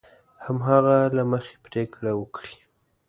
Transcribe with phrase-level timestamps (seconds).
[0.45, 2.55] هماغه له مخې پرېکړه وکړي.